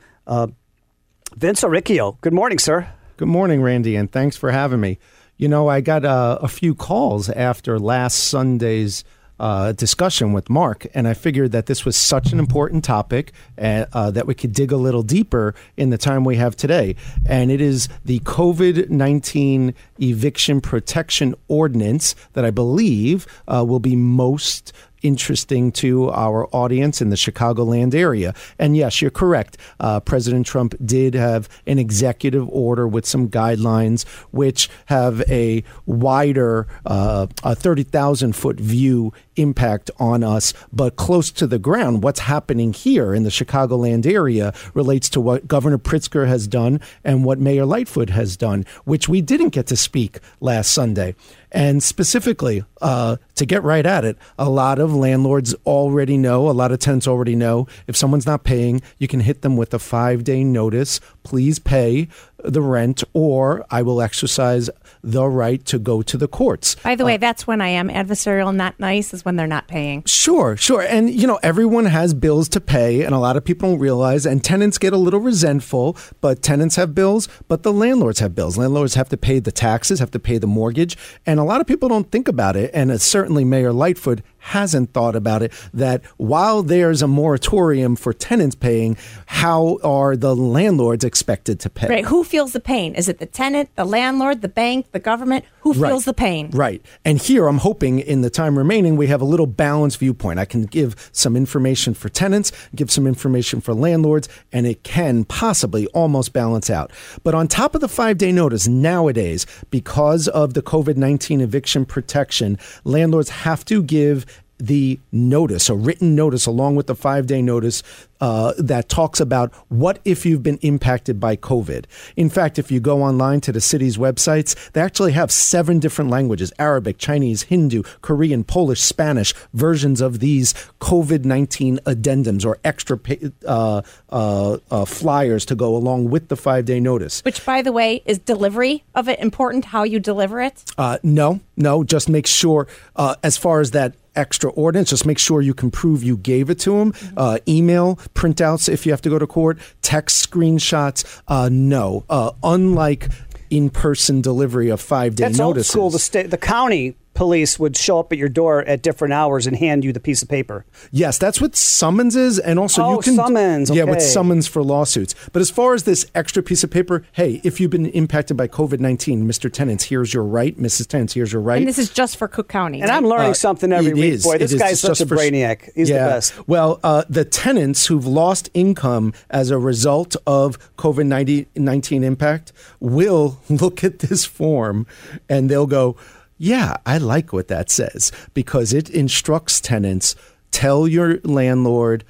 [1.36, 2.20] Vince Oricchio.
[2.20, 2.88] Good morning, sir.
[3.16, 4.98] Good morning, Randy, and thanks for having me.
[5.38, 9.04] You know, I got uh, a few calls after last Sunday's
[9.38, 13.86] uh, discussion with Mark, and I figured that this was such an important topic uh,
[13.92, 16.96] uh, that we could dig a little deeper in the time we have today.
[17.24, 23.94] And it is the COVID 19 eviction protection ordinance that I believe uh, will be
[23.94, 28.34] most interesting to our audience in the Chicagoland area.
[28.58, 29.56] And yes, you're correct.
[29.80, 36.66] Uh, President Trump did have an executive order with some guidelines which have a wider,
[36.86, 42.72] uh, a 30,000 foot view impact on us, but close to the ground, what's happening
[42.72, 47.64] here in the Chicagoland area relates to what Governor Pritzker has done and what Mayor
[47.64, 51.14] Lightfoot has done, which we didn't get to speak last Sunday.
[51.50, 56.52] And specifically, uh, to get right at it, a lot of landlords already know, a
[56.52, 59.78] lot of tenants already know, if someone's not paying, you can hit them with a
[59.78, 61.00] five day notice.
[61.28, 62.08] Please pay
[62.42, 64.70] the rent, or I will exercise
[65.04, 66.74] the right to go to the courts.
[66.76, 69.68] By the uh, way, that's when I am adversarial, not nice, is when they're not
[69.68, 70.04] paying.
[70.06, 70.80] Sure, sure.
[70.80, 74.24] And, you know, everyone has bills to pay, and a lot of people don't realize,
[74.24, 78.56] and tenants get a little resentful, but tenants have bills, but the landlords have bills.
[78.56, 81.66] Landlords have to pay the taxes, have to pay the mortgage, and a lot of
[81.66, 82.70] people don't think about it.
[82.72, 88.12] And it's certainly Mayor Lightfoot hasn't thought about it that while there's a moratorium for
[88.12, 88.96] tenants paying,
[89.26, 91.88] how are the landlords expected to pay?
[91.88, 92.04] Right.
[92.04, 92.94] Who feels the pain?
[92.94, 95.44] Is it the tenant, the landlord, the bank, the government?
[95.62, 96.04] Who feels Right.
[96.04, 96.50] the pain?
[96.52, 96.82] Right.
[97.04, 100.38] And here I'm hoping in the time remaining we have a little balanced viewpoint.
[100.38, 105.24] I can give some information for tenants, give some information for landlords, and it can
[105.24, 106.90] possibly almost balance out.
[107.22, 111.84] But on top of the five day notice, nowadays, because of the COVID 19 eviction
[111.84, 114.24] protection, landlords have to give
[114.58, 117.82] the notice, a written notice along with the five day notice
[118.20, 121.84] uh, that talks about what if you've been impacted by COVID.
[122.16, 126.10] In fact, if you go online to the city's websites, they actually have seven different
[126.10, 132.98] languages Arabic, Chinese, Hindu, Korean, Polish, Spanish versions of these COVID 19 addendums or extra
[133.46, 137.22] uh, uh, uh, flyers to go along with the five day notice.
[137.24, 139.66] Which, by the way, is delivery of it important?
[139.66, 140.64] How you deliver it?
[140.76, 145.18] Uh, no, no, just make sure, uh, as far as that extra ordinance, just make
[145.18, 146.92] sure you can prove you gave it to them.
[147.16, 151.04] Uh, email printouts if you have to go to court, text screenshots.
[151.28, 153.08] Uh, no, uh, unlike
[153.50, 155.38] in person delivery of five day notices.
[155.38, 155.90] That's old school.
[155.90, 159.56] The state, the county police would show up at your door at different hours and
[159.56, 160.64] hand you the piece of paper.
[160.92, 164.62] Yes, that's what summons is, and also Oh, you can summons, Yeah, with summons for
[164.62, 165.16] lawsuits.
[165.32, 168.46] But as far as this extra piece of paper, hey, if you've been impacted by
[168.46, 170.56] COVID nineteen, Mister Tenants, here's your right.
[170.56, 170.86] Mrs.
[170.86, 171.58] Tenants, here's your right.
[171.58, 172.82] And this is just for Cook County.
[172.82, 174.12] And I'm learning Uh, something every week.
[174.14, 174.22] is.
[174.22, 175.70] Boy, this guy's such a brainiac.
[175.74, 176.04] He's yeah.
[176.04, 176.48] the best.
[176.48, 183.40] Well, uh, the tenants who've lost income as a result of COVID 19 impact will
[183.48, 184.86] look at this form
[185.28, 185.96] and they'll go,
[186.38, 190.14] yeah, I like what that says because it instructs tenants
[190.50, 192.04] tell your landlord,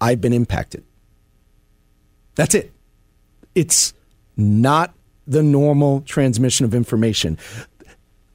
[0.00, 0.84] I've been impacted.
[2.34, 2.72] That's it.
[3.54, 3.94] It's
[4.36, 4.94] not
[5.26, 7.38] the normal transmission of information.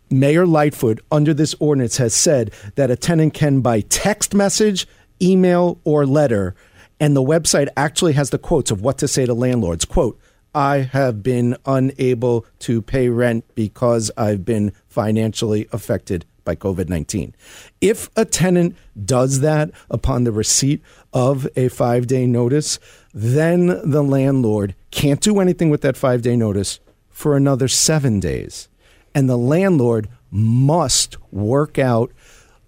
[0.09, 4.87] Mayor Lightfoot, under this ordinance, has said that a tenant can, by text message,
[5.21, 6.55] email, or letter,
[6.99, 9.85] and the website actually has the quotes of what to say to landlords.
[9.85, 10.19] Quote,
[10.53, 17.35] I have been unable to pay rent because I've been financially affected by COVID 19.
[17.81, 20.81] If a tenant does that upon the receipt
[21.13, 22.79] of a five day notice,
[23.13, 28.67] then the landlord can't do anything with that five day notice for another seven days.
[29.13, 32.11] And the landlord must work out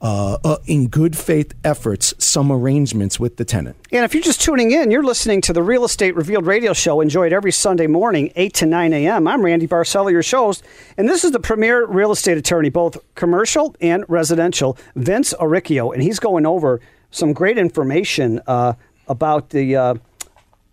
[0.02, 3.76] uh, uh, in good faith efforts some arrangements with the tenant.
[3.92, 7.02] And if you're just tuning in, you're listening to the Real Estate Revealed radio show,
[7.02, 9.28] enjoyed every Sunday morning, 8 to 9 a.m.
[9.28, 10.64] I'm Randy Barcella, your host,
[10.98, 16.02] and this is the premier real estate attorney, both commercial and residential, Vince Oricchio, and
[16.02, 18.74] he's going over some great information uh,
[19.08, 19.96] about the uh,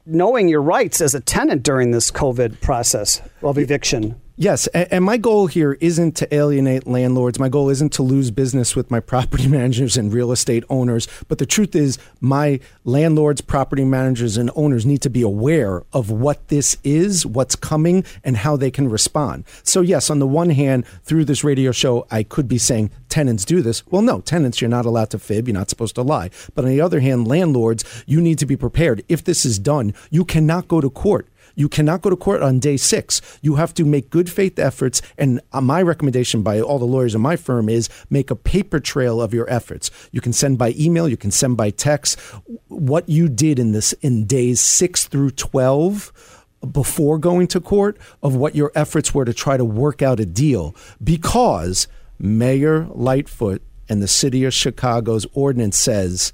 [0.06, 4.18] knowing your rights as a tenant during this COVID process of eviction.
[4.40, 7.40] Yes, and my goal here isn't to alienate landlords.
[7.40, 11.08] My goal isn't to lose business with my property managers and real estate owners.
[11.26, 16.12] But the truth is, my landlords, property managers, and owners need to be aware of
[16.12, 19.42] what this is, what's coming, and how they can respond.
[19.64, 23.44] So, yes, on the one hand, through this radio show, I could be saying tenants
[23.44, 23.84] do this.
[23.88, 25.48] Well, no, tenants, you're not allowed to fib.
[25.48, 26.30] You're not supposed to lie.
[26.54, 29.02] But on the other hand, landlords, you need to be prepared.
[29.08, 31.26] If this is done, you cannot go to court.
[31.58, 33.20] You cannot go to court on day six.
[33.42, 35.02] You have to make good faith efforts.
[35.18, 38.78] And uh, my recommendation by all the lawyers in my firm is make a paper
[38.78, 39.90] trail of your efforts.
[40.12, 42.20] You can send by email, you can send by text
[42.68, 48.36] what you did in this in days six through 12 before going to court of
[48.36, 51.88] what your efforts were to try to work out a deal because
[52.20, 56.32] Mayor Lightfoot and the city of Chicago's ordinance says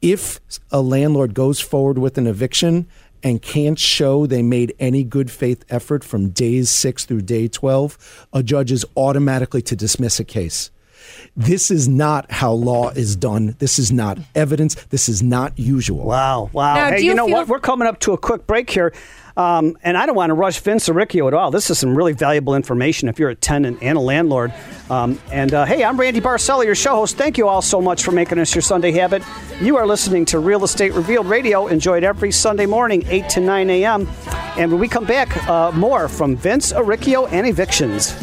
[0.00, 0.40] if
[0.70, 2.88] a landlord goes forward with an eviction
[3.22, 8.26] and can't show they made any good faith effort from days 6 through day 12
[8.32, 10.70] a judge is automatically to dismiss a case
[11.36, 13.56] This is not how law is done.
[13.58, 14.74] This is not evidence.
[14.90, 16.04] This is not usual.
[16.04, 16.74] Wow, wow.
[16.74, 17.48] Now, hey, you, you know feel- what?
[17.48, 18.92] We're coming up to a quick break here.
[19.34, 21.50] Um, and I don't want to rush Vince Aricchio at all.
[21.50, 24.52] This is some really valuable information if you're a tenant and a landlord.
[24.90, 27.16] Um, and uh, hey, I'm Randy Barcella, your show host.
[27.16, 29.22] Thank you all so much for making us your Sunday habit.
[29.60, 33.70] You are listening to Real Estate Revealed Radio, enjoyed every Sunday morning, 8 to 9
[33.70, 34.06] a.m.
[34.58, 38.14] And when we come back, uh, more from Vince Aricchio and evictions.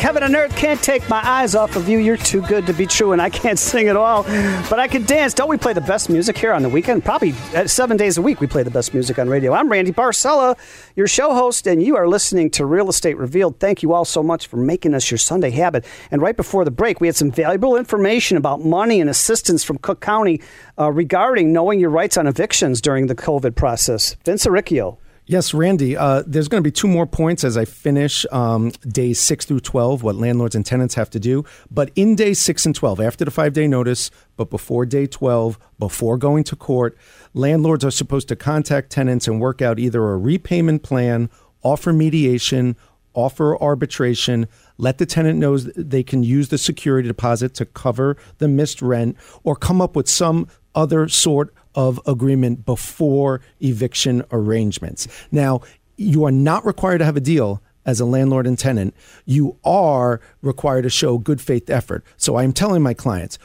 [0.00, 1.98] Heaven and earth can't take my eyes off of you.
[1.98, 4.22] You're too good to be true, and I can't sing at all,
[4.70, 5.34] but I can dance.
[5.34, 7.04] Don't we play the best music here on the weekend?
[7.04, 9.52] Probably uh, seven days a week we play the best music on radio.
[9.52, 10.56] I'm Randy Barcella,
[10.96, 13.60] your show host, and you are listening to Real Estate Revealed.
[13.60, 15.84] Thank you all so much for making us your Sunday habit.
[16.10, 19.76] And right before the break, we had some valuable information about money and assistance from
[19.76, 20.40] Cook County
[20.78, 24.16] uh, regarding knowing your rights on evictions during the COVID process.
[24.24, 24.96] Vince Aricchio.
[25.30, 25.96] Yes, Randy.
[25.96, 29.60] Uh, there's going to be two more points as I finish um, days six through
[29.60, 31.44] 12, what landlords and tenants have to do.
[31.70, 35.56] But in day six and 12, after the five day notice, but before day 12,
[35.78, 36.98] before going to court,
[37.32, 41.30] landlords are supposed to contact tenants and work out either a repayment plan,
[41.62, 42.74] offer mediation,
[43.14, 48.48] offer arbitration, let the tenant know they can use the security deposit to cover the
[48.48, 55.06] missed rent, or come up with some other sort of agreement before eviction arrangements.
[55.30, 55.60] Now,
[55.96, 58.94] you are not required to have a deal as a landlord and tenant.
[59.24, 62.04] You are required to show good faith effort.
[62.16, 63.38] So I'm telling my clients,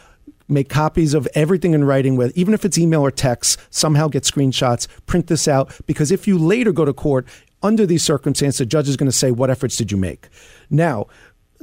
[0.47, 4.23] make copies of everything in writing with even if it's email or text somehow get
[4.23, 7.27] screenshots print this out because if you later go to court
[7.63, 10.29] under these circumstances the judge is going to say what efforts did you make
[10.69, 11.07] now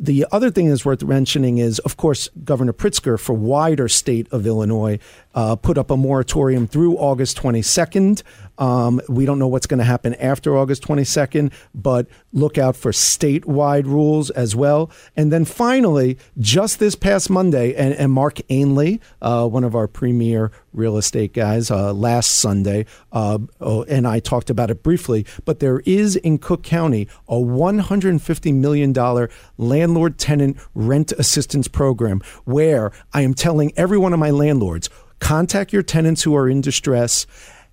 [0.02, 4.44] the other thing that's worth mentioning is, of course, Governor Pritzker for wider state of
[4.44, 4.98] Illinois
[5.32, 8.24] uh, put up a moratorium through August 22nd.
[8.58, 12.92] Um, we don't know what's going to happen after August 22nd, but look out for
[12.92, 14.90] statewide rules as well.
[15.16, 19.88] And then finally, just this past Monday, and, and Mark Ainley, uh, one of our
[19.88, 25.26] premier real estate guys, uh, last Sunday, uh, oh, and I talked about it briefly,
[25.44, 29.28] but there is in Cook County a $150 million
[29.58, 34.88] landlord tenant rent assistance program where I am telling every one of my landlords
[35.22, 37.26] contact your tenants who are in distress.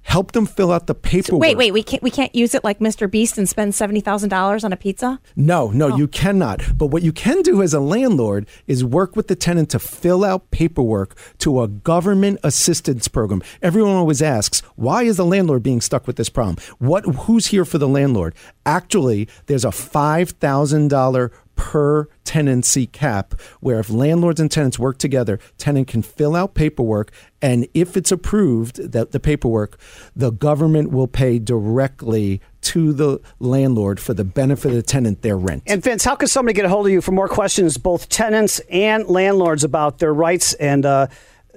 [0.03, 1.41] Help them fill out the paperwork.
[1.41, 3.09] Wait, wait, we can't we can't use it like Mr.
[3.09, 5.19] Beast and spend seventy thousand dollars on a pizza.
[5.35, 5.97] No, no, oh.
[5.97, 6.77] you cannot.
[6.77, 10.23] But what you can do as a landlord is work with the tenant to fill
[10.25, 13.43] out paperwork to a government assistance program.
[13.61, 16.57] Everyone always asks, why is the landlord being stuck with this problem?
[16.79, 18.33] What who's here for the landlord?
[18.65, 24.97] Actually, there's a five thousand dollar per tenancy cap where if landlords and tenants work
[24.97, 29.77] together tenant can fill out paperwork and if it's approved that the paperwork
[30.15, 35.37] the government will pay directly to the landlord for the benefit of the tenant their
[35.37, 35.63] rent.
[35.65, 38.59] And Vince, how can somebody get a hold of you for more questions, both tenants
[38.69, 40.53] and landlords, about their rights?
[40.55, 41.07] And uh,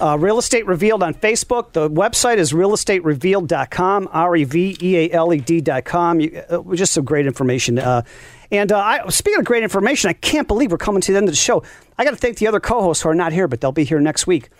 [0.00, 1.72] Uh, Real Estate Revealed on Facebook.
[1.72, 6.20] The website is realestaterevealed.com, R E V E A L E D.com.
[6.20, 7.80] You, uh, just some great information.
[7.80, 8.02] Uh,
[8.50, 11.28] and uh, I, speaking of great information, I can't believe we're coming to the end
[11.28, 11.62] of the show.
[11.98, 13.84] I got to thank the other co hosts who are not here, but they'll be
[13.84, 14.50] here next week.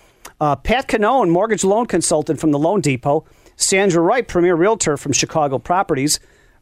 [0.41, 3.25] Uh, Pat Canone, mortgage loan consultant from the Loan Depot.
[3.57, 6.21] Sandra Wright, premier realtor from Chicago Properties.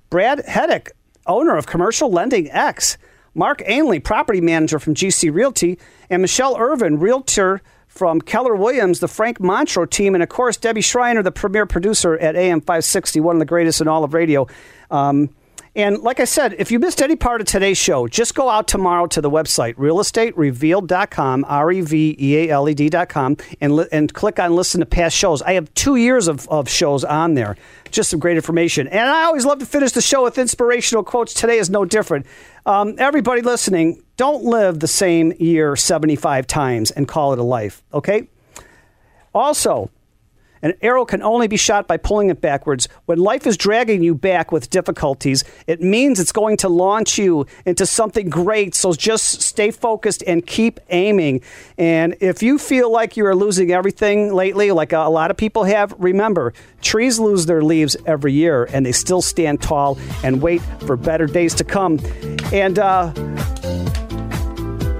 [0.08, 0.90] Brad Heddick,
[1.26, 2.96] owner of Commercial Lending X.
[3.34, 5.78] Mark Ainley, property manager from GC Realty.
[6.08, 10.14] And Michelle Irvin, realtor from Keller Williams, the Frank Montreux team.
[10.14, 13.80] And of course, Debbie Schreiner, the premier producer at AM 560, one of the greatest
[13.80, 14.46] in all of radio.
[14.90, 15.30] Um,
[15.76, 18.66] and like I said, if you missed any part of today's show, just go out
[18.66, 23.88] tomorrow to the website, realestaterevealed.com, R E V E A L E D.com, and, li-
[23.92, 25.42] and click on listen to past shows.
[25.42, 27.56] I have two years of, of shows on there.
[27.90, 28.88] Just some great information.
[28.88, 31.34] And I always love to finish the show with inspirational quotes.
[31.34, 32.24] Today is no different.
[32.64, 37.82] Um, everybody listening, don't live the same year 75 times and call it a life,
[37.92, 38.28] okay?
[39.34, 39.90] Also,
[40.62, 42.88] An arrow can only be shot by pulling it backwards.
[43.06, 47.46] When life is dragging you back with difficulties, it means it's going to launch you
[47.64, 48.74] into something great.
[48.74, 51.42] So just stay focused and keep aiming.
[51.78, 55.64] And if you feel like you are losing everything lately, like a lot of people
[55.64, 56.52] have, remember
[56.82, 61.26] trees lose their leaves every year and they still stand tall and wait for better
[61.26, 61.98] days to come.
[62.52, 63.12] And, uh,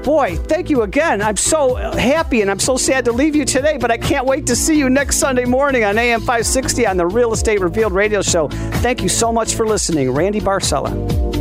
[0.07, 1.20] boy, thank you again.
[1.20, 4.46] I'm so happy and I'm so sad to leave you today, but I can't wait
[4.46, 8.22] to see you next Sunday morning on AM 560 on the Real Estate Revealed radio
[8.22, 8.46] show.
[8.86, 10.12] Thank you so much for listening.
[10.12, 11.36] Randy Barcella.